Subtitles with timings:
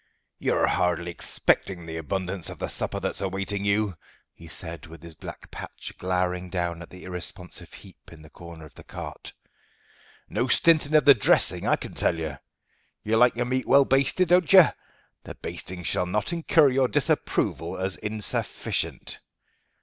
[0.39, 3.95] "You're hardly expecting the abundance of the supper that's awaiting you,"
[4.33, 8.65] he said, with his black patch glowering down at the irresponsive heap in the corner
[8.65, 9.31] of the cart.
[10.27, 12.37] "No stinting of the dressing, I can tell you.
[13.03, 14.69] You like your meat well basted, don't you?
[15.23, 19.19] The basting shall not incur your disapproval as insufficient.